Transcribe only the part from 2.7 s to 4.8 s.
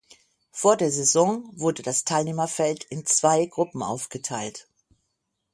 in zwei Gruppen aufgeteilt.